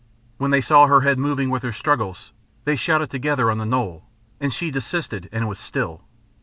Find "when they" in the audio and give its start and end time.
0.39-0.61